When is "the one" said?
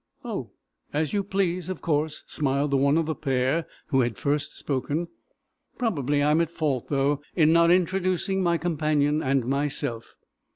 2.71-2.97